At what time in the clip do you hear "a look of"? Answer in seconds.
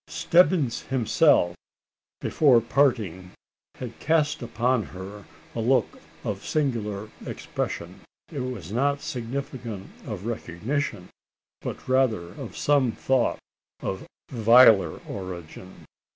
5.53-6.43